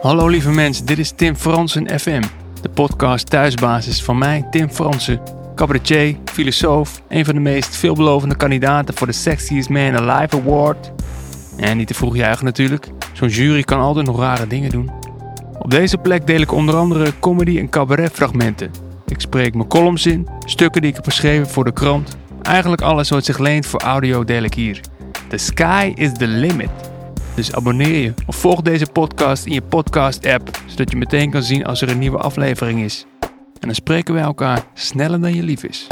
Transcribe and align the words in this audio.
Hallo 0.00 0.28
lieve 0.28 0.50
mensen, 0.50 0.86
dit 0.86 0.98
is 0.98 1.10
Tim 1.10 1.36
Fransen 1.36 2.00
FM, 2.00 2.22
de 2.62 2.68
podcast 2.68 3.30
thuisbasis 3.30 4.02
van 4.02 4.18
mij, 4.18 4.46
Tim 4.50 4.70
Fransen, 4.70 5.20
cabaretier, 5.54 6.16
filosoof, 6.24 7.02
een 7.08 7.24
van 7.24 7.34
de 7.34 7.40
meest 7.40 7.76
veelbelovende 7.76 8.36
kandidaten 8.36 8.94
voor 8.94 9.06
de 9.06 9.12
Sexiest 9.12 9.68
Man 9.68 9.96
Alive 9.96 10.36
Award. 10.36 10.92
En 11.56 11.76
niet 11.76 11.86
te 11.86 11.94
vroeg 11.94 12.16
juichen 12.16 12.44
natuurlijk, 12.44 12.88
zo'n 13.12 13.28
jury 13.28 13.62
kan 13.62 13.80
altijd 13.80 14.06
nog 14.06 14.18
rare 14.18 14.46
dingen 14.46 14.70
doen. 14.70 14.90
Op 15.58 15.70
deze 15.70 15.98
plek 15.98 16.26
deel 16.26 16.40
ik 16.40 16.52
onder 16.52 16.76
andere 16.76 17.12
comedy- 17.20 17.58
en 17.58 17.68
cabaretfragmenten. 17.68 18.70
Ik 19.06 19.20
spreek 19.20 19.54
mijn 19.54 19.68
columns 19.68 20.06
in, 20.06 20.28
stukken 20.44 20.80
die 20.80 20.90
ik 20.90 20.96
heb 20.96 21.04
geschreven 21.04 21.48
voor 21.48 21.64
de 21.64 21.72
krant. 21.72 22.16
Eigenlijk 22.42 22.82
alles 22.82 23.08
wat 23.08 23.24
zich 23.24 23.38
leent 23.38 23.66
voor 23.66 23.80
audio 23.80 24.24
deel 24.24 24.42
ik 24.42 24.54
hier. 24.54 24.80
The 25.28 25.38
sky 25.38 25.92
is 25.94 26.12
the 26.12 26.26
limit. 26.26 26.70
Dus 27.34 27.52
abonneer 27.52 28.02
je 28.02 28.14
of 28.26 28.36
volg 28.36 28.60
deze 28.60 28.86
podcast 28.86 29.46
in 29.46 29.52
je 29.52 29.62
podcast-app, 29.62 30.50
zodat 30.66 30.90
je 30.90 30.96
meteen 30.96 31.30
kan 31.30 31.42
zien 31.42 31.64
als 31.64 31.80
er 31.80 31.88
een 31.88 31.98
nieuwe 31.98 32.18
aflevering 32.18 32.80
is. 32.80 33.06
En 33.20 33.66
dan 33.66 33.74
spreken 33.74 34.14
wij 34.14 34.22
elkaar 34.22 34.64
sneller 34.74 35.20
dan 35.20 35.34
je 35.34 35.42
lief 35.42 35.64
is. 35.64 35.86